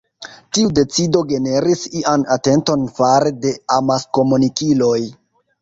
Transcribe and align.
Tiu 0.57 0.71
decido 0.79 1.19
generis 1.31 1.83
ian 2.01 2.25
atenton 2.37 2.89
fare 2.97 3.35
de 3.45 3.55
amaskomunikiloj. 3.79 4.99